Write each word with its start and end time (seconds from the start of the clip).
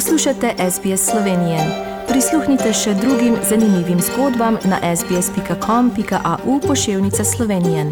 Poslušate 0.00 0.54
SBS 0.70 1.10
Slovenije. 1.10 1.58
Prisluhnite 2.08 2.72
še 2.72 2.94
drugim 2.94 3.34
zanimivim 3.48 3.98
zgodbam 4.00 4.56
na 4.64 4.96
sbsp.com.au 4.96 6.60
pošiljka 6.68 7.24
Slovenije. 7.24 7.84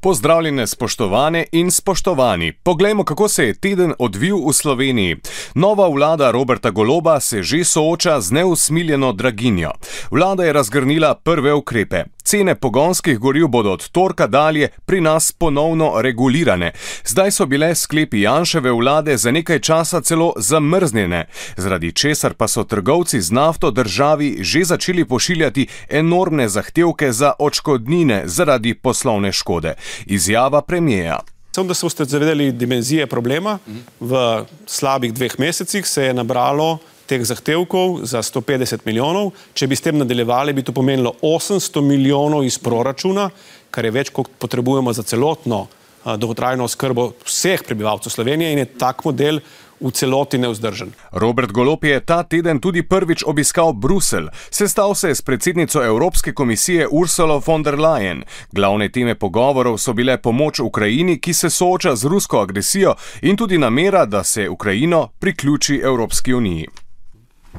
Pozdravljene, 0.00 0.66
spoštovane 0.66 1.44
in 1.52 1.70
spoštovani. 1.70 2.52
Poglejmo, 2.52 3.04
kako 3.04 3.28
se 3.28 3.46
je 3.46 3.54
teden 3.54 3.92
odvil 3.98 4.36
v 4.48 4.52
Sloveniji. 4.52 5.16
Nova 5.54 5.88
vlada 5.88 6.30
Roberta 6.30 6.70
Goloba 6.70 7.20
se 7.20 7.42
že 7.42 7.64
sooča 7.64 8.20
z 8.20 8.32
neusmiljeno 8.32 9.12
draginjo. 9.12 9.70
Vlada 10.10 10.44
je 10.44 10.52
razgrnila 10.52 11.14
prve 11.14 11.52
ukrepe. 11.54 12.04
Cene 12.26 12.54
pogonskih 12.54 13.18
goriv 13.18 13.46
bodo 13.46 13.72
od 13.72 13.88
torka 13.88 14.26
dalje 14.26 14.68
pri 14.86 15.00
nas 15.00 15.32
ponovno 15.32 15.92
regulirane. 16.02 16.72
Zdaj 17.04 17.30
so 17.30 17.46
bile 17.46 17.74
sklepi 17.74 18.20
Janševe 18.20 18.72
vlade 18.72 19.16
za 19.16 19.30
nekaj 19.30 19.60
časa 19.60 20.00
celo 20.00 20.32
zamrznjene, 20.36 21.28
zaradi 21.56 21.92
česar 21.92 22.34
pa 22.34 22.48
so 22.48 22.64
trgovci 22.64 23.20
z 23.20 23.30
nafto 23.30 23.70
državi 23.70 24.36
že 24.40 24.64
začeli 24.64 25.04
pošiljati 25.04 25.66
enormne 25.88 26.48
zahtevke 26.48 27.12
za 27.12 27.32
odškodnine 27.38 28.22
zaradi 28.24 28.74
poslovne 28.74 29.32
škode. 29.32 29.74
Izjava 30.06 30.62
premijeja. 30.62 31.20
Sem, 31.54 31.68
da 31.68 31.74
se 31.74 31.86
boste 31.86 32.04
zavedali 32.04 32.52
dimenzije 32.52 33.06
problema. 33.06 33.58
V 34.00 34.44
slabih 34.66 35.14
dveh 35.14 35.38
mesecih 35.38 35.86
se 35.86 36.04
je 36.04 36.14
nabralo 36.14 36.78
teh 37.06 37.24
zahtevkov 37.24 38.02
za 38.04 38.22
150 38.22 38.84
milijonov. 38.84 39.32
Če 39.54 39.66
bi 39.70 39.78
s 39.78 39.86
tem 39.86 39.98
nadaljevali, 39.98 40.52
bi 40.52 40.66
to 40.66 40.74
pomenilo 40.76 41.14
800 41.22 41.82
milijonov 41.86 42.44
iz 42.44 42.58
proračuna, 42.58 43.30
kar 43.70 43.84
je 43.84 43.94
več, 43.94 44.12
kot 44.14 44.30
potrebujemo 44.38 44.92
za 44.92 45.02
celotno 45.06 45.66
dolgotrajno 46.14 46.64
oskrbo 46.64 47.12
vseh 47.24 47.62
prebivalcev 47.66 48.10
Slovenije 48.10 48.52
in 48.52 48.58
je 48.58 48.64
tak 48.78 49.04
model 49.04 49.40
v 49.80 49.90
celoti 49.90 50.38
neuzdržen. 50.38 50.92
Robert 51.12 51.52
Golop 51.52 51.84
je 51.84 52.00
ta 52.00 52.22
teden 52.22 52.60
tudi 52.60 52.82
prvič 52.82 53.24
obiskal 53.26 53.72
Bruselj. 53.72 54.28
Sestal 54.50 54.94
se 54.94 55.08
je 55.08 55.14
s 55.14 55.22
predsednico 55.22 55.84
Evropske 55.84 56.32
komisije 56.32 56.88
Ursula 56.90 57.40
von 57.46 57.62
der 57.62 57.74
Leyen. 57.74 58.24
Glavne 58.52 58.88
teme 58.88 59.14
pogovorov 59.14 59.78
so 59.78 59.92
bile 59.92 60.16
pomoč 60.22 60.60
Ukrajini, 60.60 61.18
ki 61.20 61.32
se 61.32 61.50
sooča 61.50 61.96
z 61.96 62.04
rusko 62.04 62.40
agresijo, 62.40 62.94
in 63.22 63.36
tudi 63.36 63.58
namera, 63.58 64.06
da 64.06 64.24
se 64.24 64.48
Ukrajino 64.48 65.08
priključi 65.18 65.80
Evropski 65.84 66.34
uniji. 66.34 66.85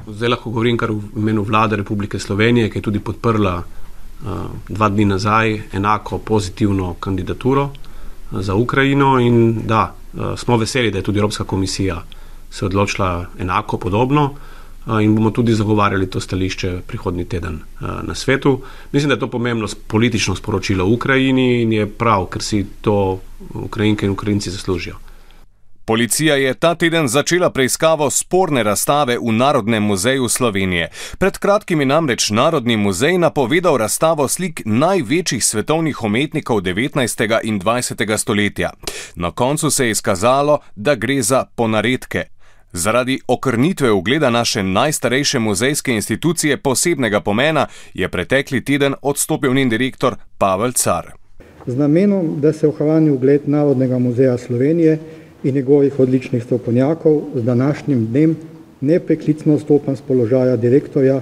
Zdaj 0.06 0.28
lahko 0.28 0.50
govorim 0.50 0.76
kar 0.76 0.90
v 0.90 1.00
imenu 1.16 1.42
vlade 1.42 1.76
Republike 1.76 2.18
Slovenije, 2.18 2.70
ki 2.70 2.78
je 2.78 2.82
tudi 2.82 3.00
podprla 3.00 3.56
uh, 3.58 4.28
dva 4.68 4.88
dni 4.88 5.04
nazaj 5.04 5.62
enako 5.72 6.18
pozitivno 6.18 6.94
kandidaturo 7.00 7.62
uh, 7.62 8.40
za 8.40 8.54
Ukrajino. 8.54 9.18
In 9.20 9.66
da, 9.66 9.94
uh, 10.14 10.38
smo 10.38 10.56
veseli, 10.56 10.90
da 10.90 10.98
je 10.98 11.02
tudi 11.02 11.18
Evropska 11.18 11.44
komisija 11.44 12.02
se 12.50 12.66
odločila 12.66 13.26
enako 13.38 13.78
podobno 13.78 14.24
uh, 14.86 15.02
in 15.02 15.14
bomo 15.14 15.30
tudi 15.30 15.54
zagovarjali 15.54 16.10
to 16.10 16.20
stališče 16.20 16.80
prihodnji 16.86 17.24
teden 17.24 17.54
uh, 17.54 17.88
na 18.02 18.14
svetu. 18.14 18.60
Mislim, 18.92 19.08
da 19.08 19.14
je 19.14 19.20
to 19.20 19.30
pomembno 19.30 19.68
politično 19.86 20.36
sporočilo 20.36 20.86
Ukrajini 20.86 21.62
in 21.62 21.72
je 21.72 21.86
prav, 21.86 22.26
ker 22.26 22.42
si 22.42 22.66
to 22.80 23.20
Ukrajinke 23.54 24.06
in 24.06 24.12
Ukrajinci 24.12 24.50
zaslužijo. 24.50 24.96
Policija 25.88 26.34
je 26.34 26.54
ta 26.54 26.74
teden 26.74 27.08
začela 27.08 27.50
preiskavo 27.50 28.10
sporne 28.10 28.62
razstave 28.62 29.18
v 29.18 29.32
Narodnem 29.32 29.82
muzeju 29.82 30.28
Slovenije. 30.28 30.90
Pred 31.18 31.38
kratkim 31.38 31.80
je 31.80 31.86
namreč 31.86 32.30
Narodni 32.30 32.76
muzej 32.76 33.18
napovedal 33.18 33.76
razstavo 33.76 34.28
slik 34.28 34.62
največjih 34.64 35.44
svetovnih 35.44 36.04
umetnikov 36.04 36.60
19. 36.60 37.40
in 37.42 37.60
20. 37.60 38.16
stoletja. 38.16 38.70
Na 39.14 39.30
koncu 39.30 39.70
se 39.70 39.84
je 39.84 39.90
izkazalo, 39.90 40.58
da 40.76 40.94
gre 40.94 41.22
za 41.22 41.44
ponaredke. 41.56 42.24
Zaradi 42.72 43.20
okrnitve 43.28 43.90
ugleda 43.90 44.30
naše 44.30 44.62
najstarejše 44.62 45.38
muzejske 45.38 45.92
institucije 45.92 46.56
posebnega 46.56 47.20
pomena 47.20 47.66
je 47.94 48.08
pretekli 48.08 48.64
teden 48.64 48.94
odstopil 49.02 49.54
njen 49.54 49.68
direktor 49.68 50.16
Pavel 50.38 50.72
Car. 50.72 51.12
Z 51.66 51.76
namenom, 51.76 52.40
da 52.40 52.52
se 52.52 52.68
ohrani 52.68 53.10
ugled 53.10 53.40
Narodnega 53.46 53.98
muzeja 53.98 54.38
Slovenije, 54.38 54.98
in 55.44 55.54
njegovih 55.54 56.00
odličnih 56.00 56.44
strokovnjakov 56.44 57.22
z 57.34 57.42
današnjim 57.42 58.06
dnem 58.06 58.36
nepreklicno 58.80 59.58
stopam 59.58 59.96
z 59.96 60.00
položaja 60.00 60.56
direktorja 60.56 61.20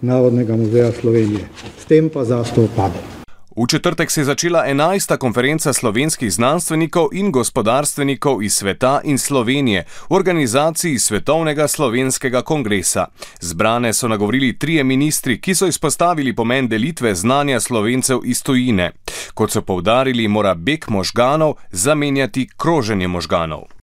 Narodnega 0.00 0.56
muzeja 0.56 0.92
Slovenije. 0.92 1.48
S 1.78 1.84
tem 1.84 2.08
pa 2.08 2.24
zastoj 2.24 2.68
pade. 2.76 3.15
V 3.56 3.66
četrtek 3.66 4.10
se 4.10 4.20
je 4.20 4.24
začela 4.24 4.64
11. 4.66 5.16
konferenca 5.18 5.72
slovenskih 5.72 6.32
znanstvenikov 6.32 7.08
in 7.12 7.32
gospodarstvenikov 7.32 8.42
iz 8.42 8.52
sveta 8.52 9.00
in 9.04 9.18
Slovenije 9.18 9.84
v 10.10 10.14
organizaciji 10.14 10.98
Svetovnega 10.98 11.68
slovenskega 11.68 12.42
kongresa. 12.42 13.06
Zbrane 13.40 13.92
so 13.92 14.08
nagovorili 14.08 14.58
trije 14.58 14.84
ministri, 14.84 15.40
ki 15.40 15.54
so 15.54 15.66
izpostavili 15.66 16.36
pomen 16.36 16.68
delitve 16.68 17.14
znanja 17.14 17.60
slovencev 17.60 18.20
iz 18.24 18.42
tujine. 18.42 18.92
Kot 19.34 19.50
so 19.50 19.62
povdarili, 19.62 20.28
mora 20.28 20.54
beg 20.54 20.84
možganov 20.88 21.54
zamenjati 21.70 22.48
kroženje 22.56 23.08
možganov. 23.08 23.75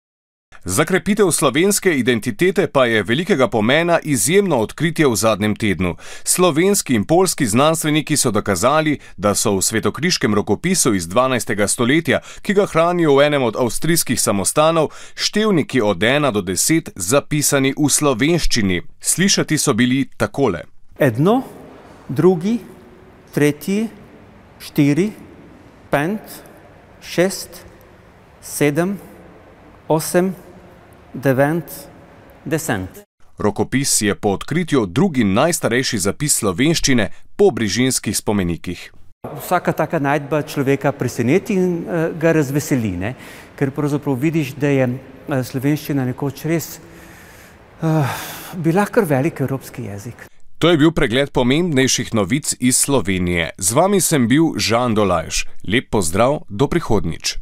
Za 0.64 0.84
krepitev 0.84 1.30
slovenske 1.30 1.98
identitete 1.98 2.66
pa 2.66 2.86
je 2.86 3.02
velikega 3.02 3.48
pomena 3.48 3.98
izjemno 4.02 4.58
odkritje 4.58 5.06
v 5.08 5.16
zadnjem 5.16 5.56
tednu. 5.56 5.96
Slovenski 6.24 6.94
in 6.94 7.04
polski 7.04 7.46
znanstveniki 7.46 8.16
so 8.16 8.30
dokazali, 8.30 8.98
da 9.16 9.34
so 9.34 9.56
v 9.56 9.62
svetokriškem 9.62 10.34
rokopisu 10.34 10.94
iz 10.94 11.08
12. 11.08 11.66
stoletja, 11.66 12.20
ki 12.42 12.54
ga 12.54 12.66
hranijo 12.66 13.16
v 13.16 13.26
enem 13.26 13.42
od 13.42 13.56
avstrijskih 13.56 14.20
samostanov, 14.20 14.88
števniki 15.14 15.80
od 15.80 15.98
1 15.98 16.30
do 16.30 16.42
10 16.42 16.90
zapisani 16.94 17.74
v 17.74 17.88
slovenščini. 17.90 18.82
Slišati 19.00 19.58
so 19.58 19.74
bili 19.74 20.06
takole: 20.16 20.62
Eno, 20.98 21.42
drugi, 22.08 22.58
tretji, 23.34 23.88
štiri, 24.60 25.10
pet, 25.90 26.38
šest, 27.02 27.66
sedem, 28.42 28.98
osem 29.88 30.34
devet, 31.14 31.88
deset. 32.44 33.04
Rokopis 33.38 34.02
je 34.02 34.14
po 34.14 34.28
odkritju 34.28 34.86
drugi 34.86 35.24
najstarejši 35.24 35.98
zapis 35.98 36.36
slovenščine 36.38 37.08
po 37.36 37.50
brižinskih 37.50 38.16
spomenikih. 38.16 38.92
Vsaka 39.38 39.72
taka 39.72 39.98
najdba 39.98 40.42
človeka 40.42 40.92
preseneti 40.92 41.54
in 41.54 41.84
uh, 41.84 42.10
ga 42.18 42.32
razveseli, 42.32 42.90
ne? 42.98 43.14
ker 43.58 43.70
pravzaprav 43.70 44.18
vidiš, 44.18 44.54
da 44.58 44.68
je 44.68 44.88
uh, 44.88 45.40
slovenščina 45.46 46.04
nekoč 46.10 46.44
res 46.50 46.76
uh, 47.82 48.06
bila 48.56 48.86
kar 48.86 49.06
velik 49.08 49.40
evropski 49.40 49.86
jezik. 49.90 50.26
To 50.62 50.70
je 50.70 50.78
bil 50.78 50.92
pregled 50.94 51.32
pomembnejših 51.34 52.14
novic 52.14 52.54
iz 52.60 52.76
Slovenije. 52.78 53.50
Z 53.58 53.74
vami 53.74 53.98
sem 53.98 54.28
bil 54.30 54.54
Žan 54.54 54.94
Dolajš. 54.94 55.46
Lep 55.66 55.90
pozdrav, 55.90 56.44
do 56.46 56.70
prihodnič. 56.70 57.41